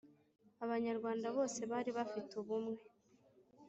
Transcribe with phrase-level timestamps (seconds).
[0.63, 2.79] Abanyarwanda bose bari bafite ubumwe